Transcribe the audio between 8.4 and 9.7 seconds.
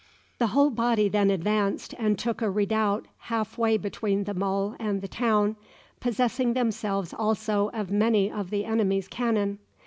the enemy's cannon.